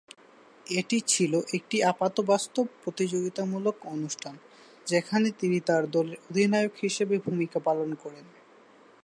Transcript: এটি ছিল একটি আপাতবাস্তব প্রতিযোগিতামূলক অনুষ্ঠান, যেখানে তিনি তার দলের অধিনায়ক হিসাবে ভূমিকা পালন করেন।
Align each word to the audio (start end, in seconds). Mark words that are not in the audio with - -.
এটি 0.71 0.97
ছিল 1.07 1.33
একটি 1.53 1.77
আপাতবাস্তব 1.83 2.65
প্রতিযোগিতামূলক 2.83 3.75
অনুষ্ঠান, 3.87 4.35
যেখানে 4.87 5.27
তিনি 5.31 5.57
তার 5.59 5.83
দলের 5.91 6.17
অধিনায়ক 6.29 6.73
হিসাবে 6.81 7.15
ভূমিকা 7.17 7.59
পালন 7.59 7.89
করেন। 7.95 8.25